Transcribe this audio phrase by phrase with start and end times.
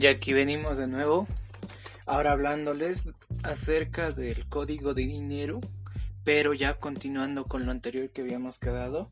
[0.00, 1.28] Y aquí venimos de nuevo,
[2.06, 3.02] ahora hablándoles
[3.42, 5.60] acerca del código de dinero,
[6.24, 9.10] pero ya continuando con lo anterior que habíamos quedado.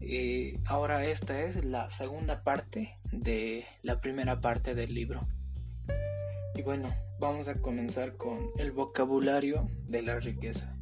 [0.00, 5.28] Eh, ahora esta es la segunda parte de la primera parte del libro.
[6.56, 10.76] Y bueno, vamos a comenzar con el vocabulario de la riqueza.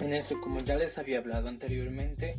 [0.00, 2.38] En esto, como ya les había hablado anteriormente,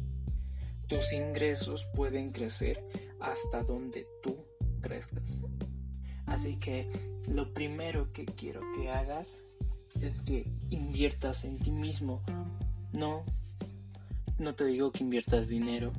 [0.87, 2.83] tus ingresos pueden crecer
[3.19, 4.44] hasta donde tú
[4.85, 5.41] crezcas.
[6.27, 6.87] Así que
[7.27, 9.43] lo primero que quiero que hagas
[9.99, 12.21] es que inviertas en ti mismo.
[12.93, 13.23] No,
[14.37, 15.91] no te digo que inviertas dinero,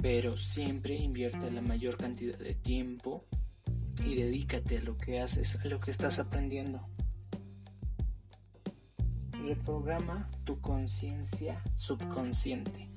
[0.00, 3.24] pero siempre invierte la mayor cantidad de tiempo
[4.04, 6.86] y dedícate a lo que haces, a lo que estás aprendiendo.
[9.32, 12.88] Reprograma tu conciencia subconsciente.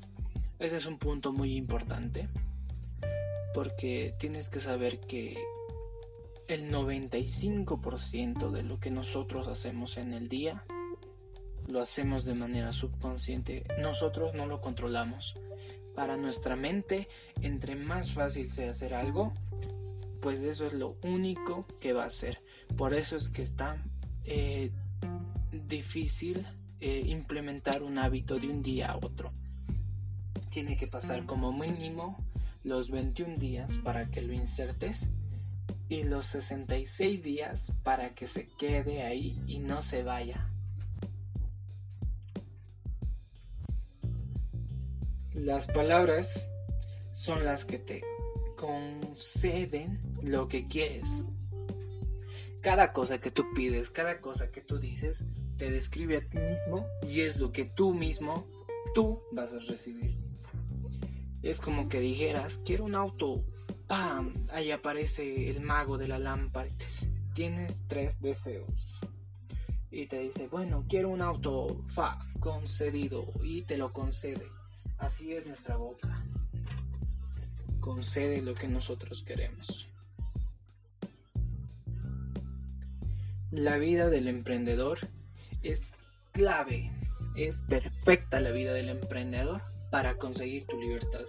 [0.59, 2.29] Ese es un punto muy importante
[3.53, 5.37] porque tienes que saber que
[6.47, 10.63] el 95% de lo que nosotros hacemos en el día
[11.67, 13.63] lo hacemos de manera subconsciente.
[13.79, 15.35] Nosotros no lo controlamos.
[15.95, 17.07] Para nuestra mente,
[17.41, 19.31] entre más fácil sea hacer algo,
[20.21, 22.41] pues eso es lo único que va a hacer.
[22.75, 23.83] Por eso es que está
[24.25, 24.71] eh,
[25.51, 26.45] difícil
[26.79, 29.31] eh, implementar un hábito de un día a otro.
[30.49, 32.17] Tiene que pasar como mínimo
[32.63, 35.09] los 21 días para que lo insertes
[35.89, 40.49] y los 66 días para que se quede ahí y no se vaya.
[45.33, 46.45] Las palabras
[47.11, 48.03] son las que te
[48.55, 51.25] conceden lo que quieres.
[52.61, 55.25] Cada cosa que tú pides, cada cosa que tú dices,
[55.57, 58.47] te describe a ti mismo y es lo que tú mismo,
[58.95, 60.22] tú vas a recibir.
[61.43, 63.43] Es como que dijeras, quiero un auto.
[63.87, 64.33] ¡Pam!
[64.53, 66.69] Ahí aparece el mago de la lámpara.
[67.33, 69.01] Tienes tres deseos.
[69.91, 71.83] Y te dice, bueno, quiero un auto.
[71.87, 73.25] Fa, concedido.
[73.43, 74.47] Y te lo concede.
[74.97, 76.25] Así es nuestra boca.
[77.81, 79.89] Concede lo que nosotros queremos.
[83.51, 84.99] La vida del emprendedor
[85.61, 85.91] es
[86.31, 86.89] clave.
[87.35, 91.21] Es perfecta la vida del emprendedor para conseguir tu libertad.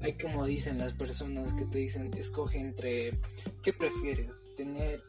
[0.00, 3.16] Hay como dicen las personas que te dicen, escoge entre
[3.62, 5.04] qué prefieres, tener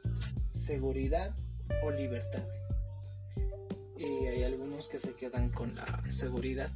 [0.51, 1.35] seguridad
[1.81, 2.45] o libertad.
[3.97, 6.69] Y hay algunos que se quedan con la seguridad.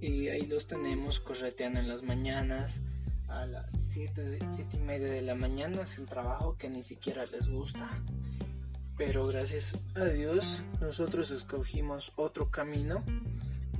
[0.00, 2.80] Y ahí los tenemos correteando en las mañanas
[3.26, 7.48] a las 7, siete y media de la mañana sin trabajo que ni siquiera les
[7.48, 7.88] gusta.
[8.96, 13.02] Pero gracias a Dios nosotros escogimos otro camino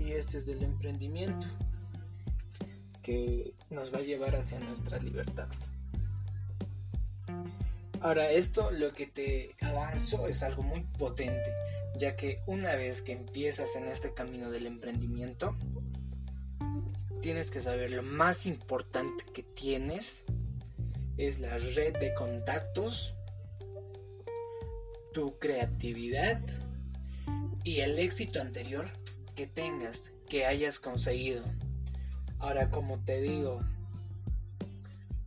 [0.09, 1.47] y este es del emprendimiento
[3.03, 5.49] que nos va a llevar hacia nuestra libertad.
[8.01, 11.53] Ahora esto lo que te avanzo es algo muy potente,
[11.99, 15.55] ya que una vez que empiezas en este camino del emprendimiento,
[17.21, 20.25] tienes que saber lo más importante que tienes
[21.19, 23.15] es la red de contactos,
[25.13, 26.41] tu creatividad
[27.63, 28.89] y el éxito anterior
[29.39, 31.45] que tengas, que hayas conseguido.
[32.41, 33.61] Ahora, como te digo,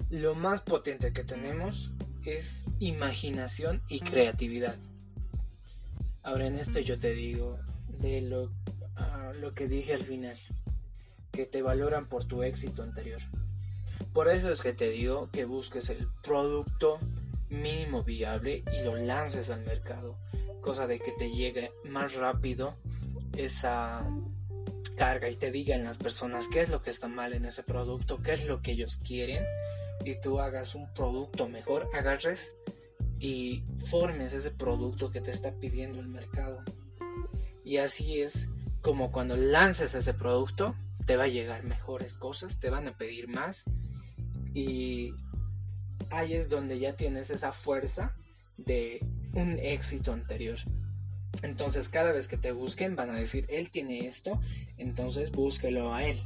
[0.09, 1.93] lo más potente que tenemos
[2.25, 4.75] es imaginación y creatividad.
[6.23, 7.57] Ahora en esto yo te digo
[8.01, 8.51] de lo,
[8.97, 10.37] ah, lo que dije al final,
[11.31, 13.21] que te valoran por tu éxito anterior.
[14.11, 16.99] Por eso es que te digo que busques el producto
[17.47, 20.17] mínimo viable y lo lances al mercado,
[20.59, 22.75] cosa de que te llegue más rápido
[23.35, 24.05] esa
[24.97, 28.21] carga y te digan las personas qué es lo que está mal en ese producto,
[28.21, 29.43] qué es lo que ellos quieren
[30.05, 32.53] y tú hagas un producto mejor, agarres
[33.19, 36.63] y formes ese producto que te está pidiendo el mercado.
[37.63, 38.49] Y así es
[38.81, 40.75] como cuando lances ese producto,
[41.05, 43.63] te va a llegar mejores cosas, te van a pedir más
[44.53, 45.13] y
[46.09, 48.15] ahí es donde ya tienes esa fuerza
[48.57, 50.57] de un éxito anterior.
[51.43, 54.39] Entonces cada vez que te busquen van a decir, él tiene esto,
[54.77, 56.19] entonces búsquelo a él.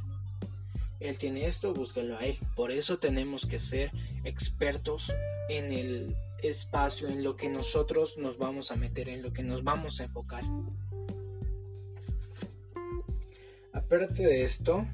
[1.00, 2.38] Él tiene esto, búsquelo a él.
[2.54, 3.92] Por eso tenemos que ser
[4.24, 5.12] expertos
[5.48, 9.62] en el espacio, en lo que nosotros nos vamos a meter, en lo que nos
[9.64, 10.44] vamos a enfocar.
[13.72, 14.86] Aparte de esto,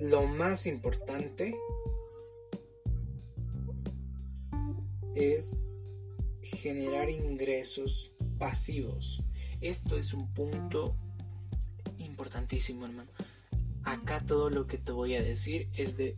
[0.00, 1.54] lo más importante
[5.14, 5.56] es
[6.42, 9.22] generar ingresos pasivos.
[9.60, 10.96] Esto es un punto
[11.98, 13.10] importantísimo, hermano.
[13.84, 16.16] Acá todo lo que te voy a decir es de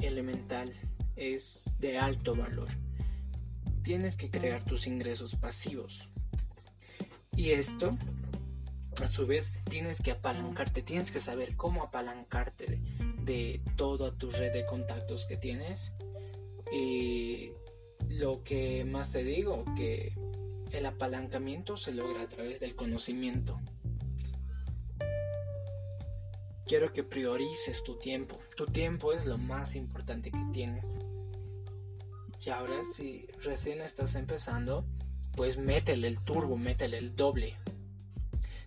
[0.00, 0.72] elemental,
[1.16, 2.68] es de alto valor.
[3.82, 6.10] Tienes que crear tus ingresos pasivos.
[7.36, 7.94] Y esto,
[9.00, 12.80] a su vez, tienes que apalancarte, tienes que saber cómo apalancarte
[13.22, 15.92] de, toda tu red de contactos que tienes.
[16.72, 17.50] Y
[18.08, 20.14] lo que más te digo, que
[20.74, 23.60] el apalancamiento se logra a través del conocimiento.
[26.66, 28.38] Quiero que priorices tu tiempo.
[28.56, 31.00] Tu tiempo es lo más importante que tienes.
[32.44, 34.84] Y ahora si recién estás empezando,
[35.36, 37.56] pues métele el turbo, métele el doble.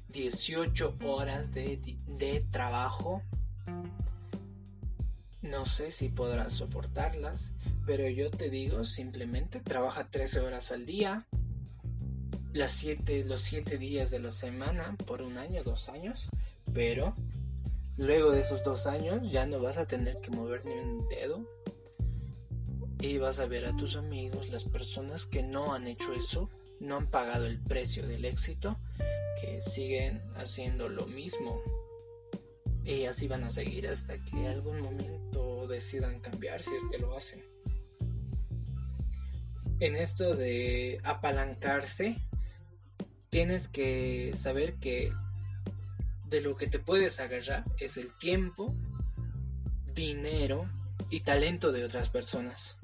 [0.10, 3.22] 18 horas de, de trabajo.
[5.42, 7.52] No sé si podrás soportarlas,
[7.86, 11.28] pero yo te digo simplemente trabaja 13 horas al día,
[12.58, 16.28] las siete, los 7 días de la semana por un año, dos años,
[16.74, 17.16] pero
[17.98, 21.48] luego de esos dos años ya no vas a tener que mover ni un dedo
[23.00, 26.50] y vas a ver a tus amigos, las personas que no han hecho eso,
[26.80, 28.80] no han pagado el precio del éxito,
[29.40, 31.62] que siguen haciendo lo mismo.
[32.84, 37.16] Y así van a seguir hasta que algún momento decidan cambiar si es que lo
[37.16, 37.44] hacen.
[39.80, 42.18] En esto de apalancarse,
[43.30, 45.12] tienes que saber que
[46.30, 48.74] de lo que te puedes agarrar es el tiempo,
[49.94, 50.70] dinero
[51.10, 52.78] y talento de otras personas.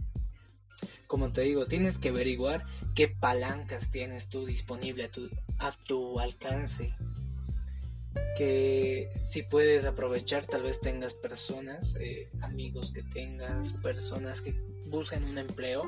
[1.07, 5.29] Como te digo, tienes que averiguar qué palancas tienes tú disponible a tu,
[5.59, 6.95] a tu alcance.
[8.35, 14.53] Que si puedes aprovechar, tal vez tengas personas, eh, amigos que tengas, personas que
[14.87, 15.83] buscan un empleo,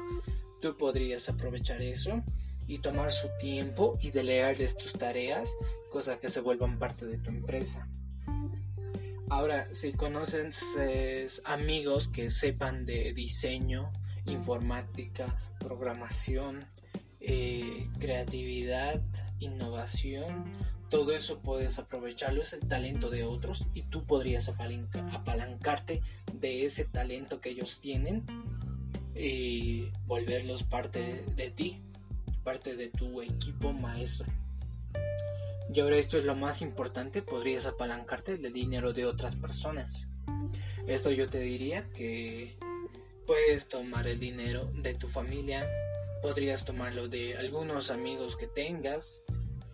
[0.61, 2.23] tú podrías aprovechar eso
[2.67, 5.49] y tomar su tiempo y delegarles tus tareas,
[5.89, 7.87] cosa que se vuelvan parte de tu empresa.
[9.29, 13.89] Ahora, si conoces amigos que sepan de diseño,
[14.27, 16.65] informática, programación,
[17.19, 19.01] eh, creatividad,
[19.39, 20.45] innovación,
[20.89, 26.85] todo eso puedes aprovecharlo, es el talento de otros y tú podrías apalancarte de ese
[26.85, 28.25] talento que ellos tienen
[29.15, 31.81] y volverlos parte de ti
[32.45, 34.27] parte de tu equipo maestro.
[35.73, 40.07] Y ahora esto es lo más importante, podrías apalancarte del dinero de otras personas.
[40.87, 42.55] Esto yo te diría que
[43.25, 45.67] puedes tomar el dinero de tu familia,
[46.21, 49.23] podrías tomarlo de algunos amigos que tengas,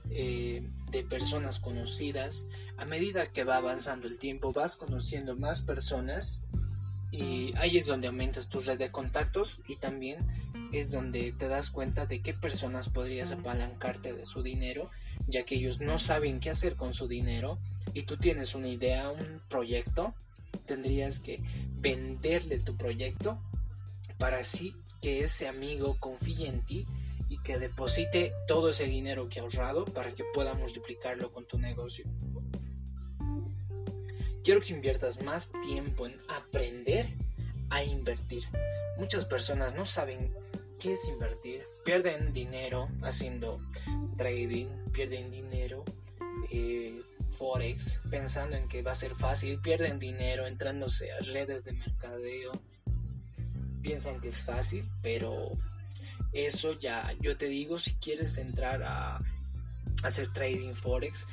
[0.09, 2.47] eh, de personas conocidas.
[2.77, 6.41] A medida que va avanzando el tiempo vas conociendo más personas
[7.11, 10.25] y ahí es donde aumentas tu red de contactos y también
[10.71, 14.89] es donde te das cuenta de qué personas podrías apalancarte de su dinero,
[15.27, 17.59] ya que ellos no saben qué hacer con su dinero
[17.93, 20.13] y tú tienes una idea, un proyecto,
[20.65, 21.41] tendrías que
[21.79, 23.37] venderle tu proyecto
[24.17, 26.87] para así que ese amigo confíe en ti
[27.27, 31.57] y que deposite todo ese dinero que ha ahorrado para que pueda multiplicarlo con tu
[31.57, 32.05] negocio.
[34.43, 37.07] Quiero que inviertas más tiempo en aprender
[37.69, 38.43] a invertir.
[38.97, 40.33] Muchas personas no saben
[40.79, 41.63] qué es invertir.
[41.85, 43.61] Pierden dinero haciendo
[44.17, 45.83] trading, pierden dinero
[46.51, 47.01] eh,
[47.31, 52.51] forex pensando en que va a ser fácil, pierden dinero entrándose a redes de mercadeo.
[53.81, 55.51] Piensan que es fácil, pero
[56.33, 59.21] eso ya, yo te digo, si quieres entrar a
[60.04, 61.27] hacer trading forex,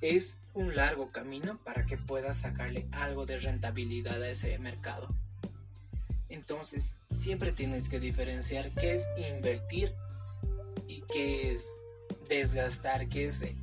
[0.00, 5.08] es un largo camino para que puedas sacarle algo de rentabilidad a ese mercado.
[6.28, 9.94] Entonces, siempre tienes que diferenciar qué es invertir
[10.88, 11.68] y qué es
[12.28, 13.54] desgastar, qué es eh,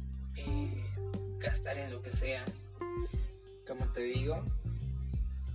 [1.39, 2.43] gastar en lo que sea.
[3.67, 4.43] Como te digo,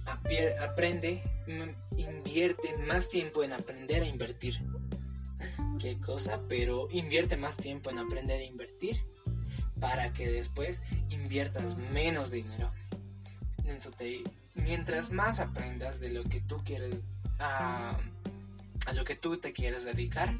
[0.04, 1.22] aprende,
[1.96, 4.60] invierte más tiempo en aprender a invertir.
[5.78, 6.40] ¿Qué cosa?
[6.48, 9.04] Pero invierte más tiempo en aprender a invertir
[9.80, 12.70] para que después inviertas menos dinero.
[13.98, 14.22] Te,
[14.54, 16.96] mientras más aprendas de lo que tú quieres,
[17.38, 17.96] a,
[18.86, 20.34] a lo que tú te quieres dedicar,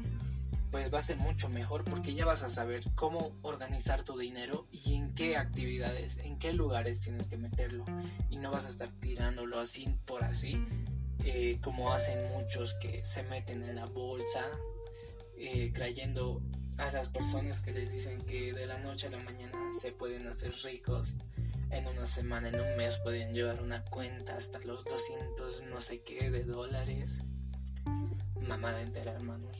[0.71, 4.67] pues va a ser mucho mejor porque ya vas a saber cómo organizar tu dinero
[4.71, 7.85] y en qué actividades, en qué lugares tienes que meterlo.
[8.29, 10.57] Y no vas a estar tirándolo así por así,
[11.23, 14.45] eh, como hacen muchos que se meten en la bolsa,
[15.37, 16.41] eh, creyendo
[16.77, 20.27] a esas personas que les dicen que de la noche a la mañana se pueden
[20.27, 21.15] hacer ricos.
[21.69, 26.01] En una semana, en un mes pueden llevar una cuenta hasta los 200 no sé
[26.01, 27.21] qué de dólares.
[28.39, 29.53] Mamada entera, hermanos.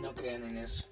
[0.00, 0.88] No crean en eso.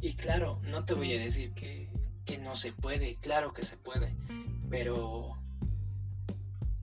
[0.00, 1.88] Y claro, no te voy a decir que,
[2.24, 4.14] que no se puede, claro que se puede,
[4.68, 5.38] pero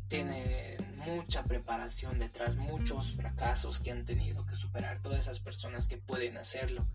[0.07, 0.72] tiene
[1.05, 6.37] mucha preparación detrás, muchos fracasos que han tenido que superar todas esas personas que pueden
[6.37, 6.85] hacerlo.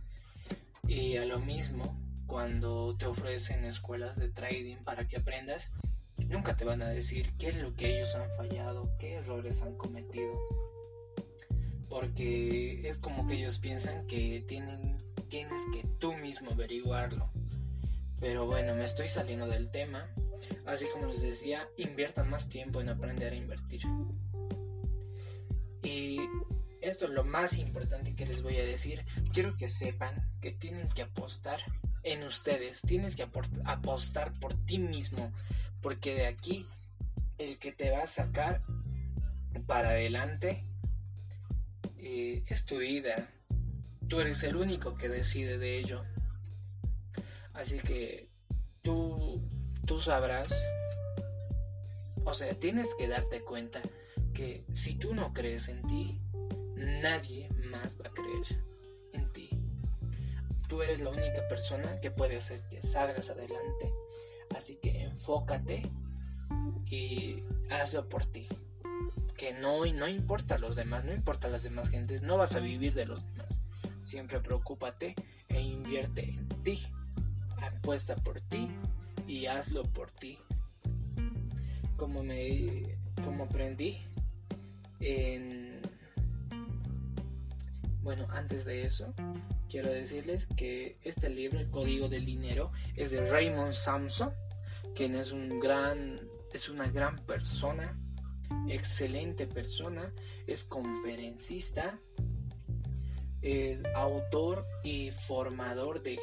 [0.86, 5.70] Y a lo mismo, cuando te ofrecen escuelas de trading para que aprendas,
[6.18, 9.76] nunca te van a decir qué es lo que ellos han fallado, qué errores han
[9.76, 10.38] cometido.
[11.88, 14.96] Porque es como que ellos piensan que tienen,
[15.28, 17.30] tienes que tú mismo averiguarlo.
[18.20, 20.10] Pero bueno, me estoy saliendo del tema.
[20.66, 23.83] Así como les decía, inviertan más tiempo en aprender a invertir.
[25.83, 26.18] Y
[26.80, 29.04] esto es lo más importante que les voy a decir.
[29.33, 31.61] Quiero que sepan que tienen que apostar
[32.02, 32.83] en ustedes.
[32.83, 33.26] Tienes que
[33.64, 35.33] apostar por ti mismo.
[35.80, 36.66] Porque de aquí
[37.38, 38.62] el que te va a sacar
[39.66, 40.64] para adelante
[41.99, 43.30] eh, es tu vida.
[44.09, 46.04] Tú eres el único que decide de ello.
[47.52, 48.28] Así que
[48.83, 49.42] tú,
[49.88, 50.54] tú sabrás.
[52.25, 53.80] O sea, tienes que darte cuenta
[54.35, 56.21] que si tú no crees en ti,
[56.76, 58.62] nadie más va a creer
[59.14, 59.49] en ti.
[60.68, 63.92] Tú eres la única persona que puede hacer que salgas adelante.
[64.54, 65.83] Así que enfócate
[66.85, 68.47] y hazlo por ti.
[69.38, 72.92] Que no, no importa los demás, no importa las demás gentes, no vas a vivir
[72.92, 73.62] de los demás.
[74.02, 75.14] Siempre preocúpate
[75.49, 76.87] e invierte en ti
[77.62, 78.68] apuesta por ti
[79.28, 80.38] y hazlo por ti.
[81.97, 83.99] Como me como aprendí
[85.00, 85.80] en
[88.02, 89.12] bueno, antes de eso,
[89.68, 94.32] quiero decirles que este libro, El Código del Dinero, es de Raymond Samson,
[94.94, 96.18] quien es un gran
[96.52, 98.00] es una gran persona,
[98.68, 100.11] excelente persona,
[100.47, 102.00] es conferencista,
[103.42, 106.18] es autor y formador de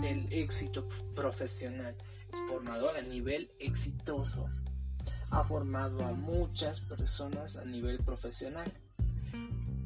[0.00, 1.94] del éxito profesional.
[2.32, 4.48] Es formador a nivel exitoso.
[5.30, 8.70] Ha formado a muchas personas a nivel profesional.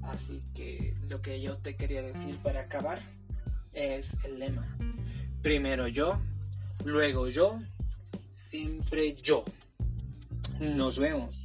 [0.03, 3.01] Así que lo que yo te quería decir para acabar
[3.73, 4.77] es el lema.
[5.43, 6.21] Primero yo,
[6.85, 7.59] luego yo,
[8.31, 9.45] siempre yo.
[10.61, 11.45] Nos vemos.